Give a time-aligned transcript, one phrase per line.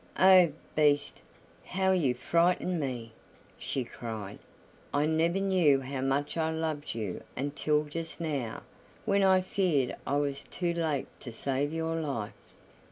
[0.17, 0.51] "Oh!
[0.75, 1.21] Beast,
[1.63, 3.13] how you frightened me!"
[3.59, 4.39] she cried.
[4.91, 8.63] "I never knew how much I loved you until just now,
[9.05, 12.33] when I feared I was too late to save your life."